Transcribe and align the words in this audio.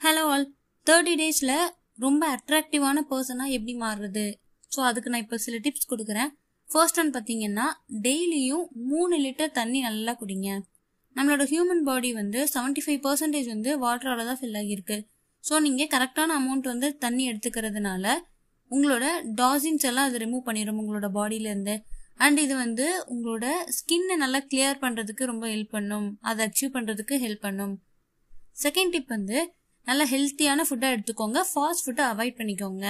Hello 0.00 0.20
all 0.32 0.44
thirty 0.86 1.14
டேஸில் 1.20 1.50
ரொம்ப 2.04 2.22
அட்ராக்டிவான 2.34 2.98
பர்சனாக 3.08 3.56
எப்படி 3.56 3.72
மாறுறது? 3.82 4.22
ஸோ 4.72 4.78
அதுக்கு 4.90 5.10
நான் 5.12 5.22
இப்போ 5.24 5.38
சில 5.44 5.56
டிப்ஸ் 5.64 5.90
கொடுக்குறேன். 5.90 6.30
ஃபர்ஸ்ட் 6.68 6.98
ஒன் 7.02 7.10
பார்த்தீங்கன்னா 7.16 7.66
டெய்லியும் 8.06 8.64
மூணு 8.92 9.16
லிட்டர் 9.24 9.52
தண்ணி 9.58 9.80
நல்லா 9.88 10.12
குடிங்க. 10.20 10.48
நம்மளோட 11.16 11.44
ஹியூமன் 11.52 11.84
பாடி 11.88 12.12
வந்து 12.20 12.40
செவன்ட்டி 12.54 12.84
ஃபைவ் 12.86 13.00
பர்சன்டேஜ் 13.06 13.50
வந்து 13.54 13.72
வாட்டரால் 13.84 14.24
தான் 14.30 14.40
ஃபில் 14.40 14.58
ஆகியிருக்கு. 14.62 14.98
ஸோ 15.44 15.60
நீங்கள் 15.66 15.92
கரெக்டான 15.96 16.38
அமௌண்ட் 16.40 16.70
வந்து 16.72 16.90
தண்ணி 17.04 17.26
எடுத்துக்கிறதுனால 17.32 18.16
உங்களோட 18.70 19.04
டாசின்ஸ் 19.42 19.86
எல்லாம் 19.92 20.08
அது 20.10 20.24
ரிமூவ் 20.24 20.46
பண்ணிடும் 20.48 20.82
உங்களோட 20.84 21.10
பாடியிலேருந்து 21.20 21.76
அண்ட் 22.24 22.44
இது 22.46 22.56
வந்து 22.64 22.88
உங்களோட 23.12 23.46
ஸ்கின்னை 23.78 24.18
நல்லா 24.24 24.42
கிளியர் 24.50 24.82
பண்ணுறதுக்கு 24.86 25.32
ரொம்ப 25.34 25.46
ஹெல்ப் 25.54 25.74
பண்ணும். 25.78 26.10
அதை 26.30 26.40
அச்சீவ் 26.48 26.76
பண்ணுறதுக்கு 26.78 27.14
ஹெல்ப் 27.26 27.46
பண்ணும். 27.48 27.76
செகண்ட் 28.64 28.94
டிப் 28.96 29.16
வந்து 29.18 29.38
நல்ல 29.88 30.02
ஹெல்த்தியான 30.12 30.64
ஃபுட்டாக 30.68 30.94
எடுத்துக்கோங்க. 30.96 31.38
ஃபாஸ்ட் 31.52 31.84
ஃபுட்டை 31.84 32.04
அவாய்ட் 32.12 32.38
பண்ணிக்கோங்க. 32.40 32.86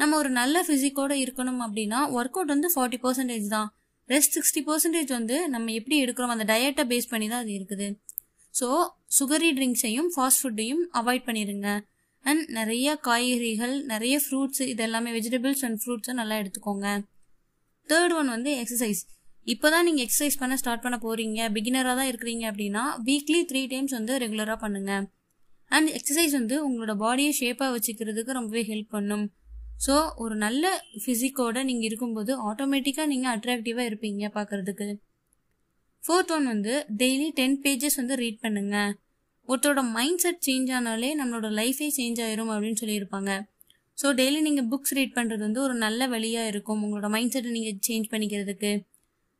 நம்ம 0.00 0.16
ஒரு 0.22 0.30
நல்ல 0.40 0.62
ஃபிசிக்கோட 0.66 1.14
இருக்கணும் 1.24 1.60
அப்படின்னா 1.66 2.00
ஒர்க் 2.18 2.38
அவுட் 2.38 2.52
வந்து 2.54 2.68
ஃபார்ட்டி 2.74 2.98
பர்சன்டேஜ் 3.04 3.46
தான். 3.56 3.68
ரெஸ்ட் 4.08 4.36
சிக்ஸ்டி 4.36 4.60
பர்சன்டேஜ் 4.68 5.10
வந்து 5.18 5.36
நம்ம 5.54 5.72
எப்படி 5.80 5.96
எடுக்கிறோம் 6.04 6.32
அந்த 6.34 6.44
டயட்டை 6.52 6.84
பேஸ் 6.92 7.10
பண்ணி 7.12 7.26
தான் 7.32 7.42
அது 7.44 7.52
இருக்குது. 7.58 7.88
ஸோ 8.54 8.68
சுகரி 9.18 9.50
ட்ரிங்க்ஸையும் 9.58 10.08
ஃபாஸ்ட் 10.14 10.40
ஃபுட்டையும் 10.42 10.82
அவாய்ட் 11.00 11.26
பண்ணிடுங்க 11.28 11.68
அண்ட் 12.24 12.42
நிறைய 12.58 12.88
காய்கறிகள் 13.06 13.74
நிறைய 13.92 14.14
ஃப்ரூட்ஸ் 14.24 14.62
இது 14.72 14.82
எல்லாமே 14.88 15.10
வெஜிடபிள்ஸ் 15.18 15.62
அண்ட் 15.66 15.78
ஃப்ரூட்ஸும் 15.82 16.20
நல்லா 16.20 16.36
எடுத்துக்கோங்க. 16.42 16.88
தேர்ட் 17.88 18.14
ஒன் 18.18 18.28
வந்து 18.36 18.50
எக்ஸசைஸ் 18.62 19.00
இப்போ 19.52 19.66
தான் 19.74 19.86
நீங்கள் 19.88 20.04
எக்ஸசைஸ் 20.06 20.40
பண்ண 20.40 20.54
ஸ்டார்ட் 20.62 20.84
பண்ண 20.84 20.96
போகிறீங்க 21.04 21.46
பிகினராக 21.54 21.94
தான் 22.00 22.10
இருக்கிறீங்க 22.10 22.44
அப்படின்னா 22.50 22.82
வீக்லி 23.06 23.40
த்ரீ 23.50 23.62
டைம்ஸ் 23.72 23.94
வந்து 23.98 24.14
ரெகுலராக 24.24 24.58
பண்ணுங்கள் 24.64 25.06
அண்ட் 25.70 25.88
எக்ஸசைஸ் 25.98 26.34
வந்து 26.38 26.56
உங்களோட 26.66 26.94
பாடியை 27.04 27.32
ஷேப்பாக 27.40 27.74
வச்சுக்கிறதுக்கு 27.74 28.38
ரொம்பவே 28.38 28.62
ஹெல்ப் 28.70 28.94
பண்ணும். 28.96 29.24
ஸோ 29.84 29.94
ஒரு 30.22 30.34
நல்ல 30.44 30.64
ஃபிசிக்கோட 31.02 31.58
நீங்கள் 31.68 31.88
இருக்கும்போது 31.90 32.32
ஆட்டோமேட்டிக்காக 32.48 33.08
நீங்கள் 33.12 33.32
அட்ராக்டிவாக 33.34 33.88
இருப்பீங்க 33.90 34.30
பார்க்குறதுக்கு. 34.38 34.88
ஃபோர்த் 36.02 36.32
ஒன் 36.34 36.46
வந்து 36.52 36.74
டெய்லி 37.00 37.28
டென் 37.38 37.56
பேஜஸ் 37.64 37.98
வந்து 38.00 38.14
ரீட் 38.22 38.42
பண்ணுங்க. 38.44 38.76
ஒருத்தரோட 39.48 39.82
மைண்ட் 39.96 40.22
செட் 40.24 40.42
சேஞ்ச் 40.46 40.70
ஆனாலே 40.78 41.10
நம்மளோட 41.20 41.48
லைஃபே 41.60 41.88
சேஞ்ச் 41.98 42.20
ஆயிரும் 42.26 42.52
அப்படின்னு 42.54 42.80
சொல்லியிருப்பாங்க. 42.82 43.30
ஸோ 43.98 44.08
டெய்லி 44.20 44.38
நீங்கள் 44.46 44.68
புக்ஸ் 44.72 44.94
ரீட் 44.98 45.16
பண்ணுறது 45.16 45.42
வந்து 45.46 45.60
ஒரு 45.66 45.74
நல்ல 45.84 46.06
வழியாக 46.14 46.50
இருக்கும் 46.52 46.82
உங்களோட 46.84 47.08
மைண்ட் 47.14 47.34
செட்டை 47.34 47.50
நீங்கள் 47.56 47.80
சேஞ்ச் 47.88 48.06
பண்ணிக்கிறதுக்கு. 48.12 48.72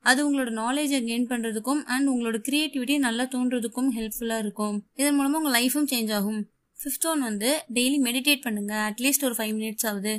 அது 0.05 0.21
உங்களோட 0.27 0.51
நாலேஜை 0.63 0.99
கெயின் 1.09 1.27
பண்ணுறதுக்கும் 1.31 1.83
அண்ட் 1.95 2.09
உங்களோட 2.09 2.39
க்ரியேட்டிவிட்டியை 2.47 2.99
நல்லா 2.99 3.25
தோன்றதுக்கும் 3.35 3.91
ஹெல்ப்ஃபுல்லாக 3.97 4.45
இருக்கும். 4.45 4.77
இதன் 5.01 5.17
மூலமாக 5.19 5.41
உங்கள் 5.41 5.57
லைஃபும் 5.59 5.89
சேஞ்ச் 5.93 6.13
ஆகும். 6.19 6.41
ஃபிஃப்த் 6.79 7.07
ஒன் 7.11 7.21
வந்து 7.21 7.51
டெய்லி 7.77 7.99
மெடிடேட் 8.07 8.45
பண்ணுங்க. 8.47 8.75
அட்லீஸ்ட் 8.91 9.27
ஒரு 9.29 9.35
ஃபைவ் 9.39 9.55
மினிட்ஸ் 9.59 9.87
ஆகுது 9.91 10.15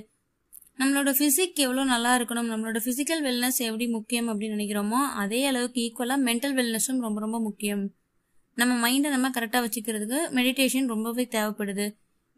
நம்மளோட 0.80 1.10
ஃபிசிக் 1.18 1.60
எவ்வளோ 1.64 1.84
நல்லா 1.94 2.12
இருக்கணும் 2.18 2.48
நம்மளோட 2.52 2.80
ஃபிசிக்கல் 2.86 3.22
வெல்னஸ் 3.26 3.60
எப்படி 3.66 3.88
முக்கியம் 3.88 4.30
அப்படின்னு 4.30 4.56
நினைக்கிறோமோ 4.58 5.00
அதே 5.23 5.42
அளவுக்கு 5.46 5.82
ஈக்குவலாக 5.82 6.26
மென்டல் 6.28 6.56
வெல்னஸும் 6.60 7.02
ரொம்ப 7.06 7.20
ரொம்ப 7.20 7.40
முக்கியம். 7.40 7.84
நம்ம 8.58 8.73
மைண்டை 8.84 9.10
நம்ம 9.16 9.30
கரெக்டாக 9.30 9.64
வச்சுக்கிறதுக்கு 9.66 10.20
மெடிடேஷன் 10.38 10.88
ரொம்பவே 10.94 11.26
தேவைப்படுது. 11.36 11.86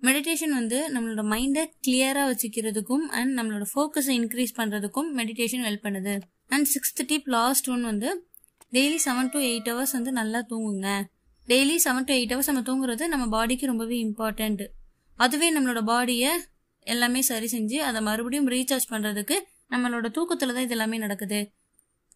மெடிடேஷன் 0.07 0.53
வந்து 0.59 0.77
நம்மளோட 0.93 1.21
மைண்டை 1.33 1.63
கிளியராக 1.85 2.25
வச்சுக்கிறதுக்கும் 2.29 3.05
அண்ட் 3.19 3.33
நம்மளோட 3.39 3.65
ஃபோக்கஸை 3.71 4.13
இன்க்ரீஸ் 4.19 4.53
பண்ணுறதுக்கும் 4.57 5.09
மெடிடேஷன் 5.19 5.63
ஹெல்ப் 5.67 5.85
பண்ணுது. 5.87 6.13
And 6.53 6.67
sixth 6.73 7.01
tip 7.11 7.29
last 7.35 7.69
one 7.73 7.83
வந்து 7.91 8.09
daily 8.73 8.97
seven 9.05 9.29
to 9.33 9.39
eight 9.49 9.69
hours 9.71 9.95
வந்து 9.97 10.11
நல்லா 10.19 10.39
தூங்குங்க. 10.51 10.89
Daily 11.47 11.75
seven 11.85 12.07
to 12.09 12.13
eight 12.17 12.33
hours 12.33 12.49
நம்ம 12.51 12.63
தூங்குறது 12.69 13.07
நம்ம 13.13 13.25
பாடிக்கு 13.35 13.65
ரொம்பவே 13.71 13.97
இம்பார்ட்டண்ட் 14.07 14.63
அதுவே 15.19 15.47
நம்மளோட 15.55 15.81
பாடியை 15.91 16.31
எல்லாமே 16.88 17.21
சரி 17.31 17.47
செஞ்சு 17.55 17.77
அதை 17.88 17.99
மறுபடியும் 18.01 18.47
ரீசார்ஜ் 18.47 18.88
பண்ணுறதுக்கு 18.91 19.35
நம்மளோட 19.73 20.07
தூக்கத்தில் 20.17 20.53
தான் 20.53 20.65
இது 20.67 20.75
எல்லாமே 20.77 20.97
நடக்குது. 20.97 21.39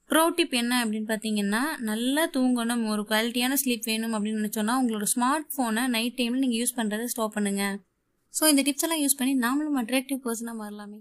ப்ரோ 0.09 0.22
டிப் 0.29 0.53
என்ன 0.53 0.73
அப்படின்னு 0.84 1.07
பார்த்தீங்கன்னா 1.09 1.62
நல்லா 1.79 2.23
தூங்கணும் 2.35 2.84
ஒரு 2.91 3.01
குவாலிட்டியான 3.01 3.57
ஸ்லீப் 3.62 3.90
வேணும் 3.91 4.13
அப்படின்னு 4.13 4.41
நினச்சோன்னா 4.41 4.75
உங்களோட 4.81 5.07
ஸ்மார்ட் 5.13 5.50
ஃபோனை 5.53 5.84
நைட் 5.95 6.18
டைமில் 6.19 6.44
நீங்கள் 6.44 6.62
யூஸ் 6.62 6.78
பண்ணுறதை 6.78 7.07
ஸ்டாப் 7.13 7.35
பண்ணுங்கள் 7.35 7.75
ஸோ 8.34 8.45
இந்த 8.47 8.62
டிப்ஸ் 8.62 8.85
எல்லாம் 8.88 9.03
யூஸ் 9.03 9.19
பண்ணி 9.19 9.34
நாமளும் 9.45 9.79
அட்ராக்டிவ் 9.81 10.19
பர்சனாக 10.25 10.57
மாறலாமே. 10.62 11.00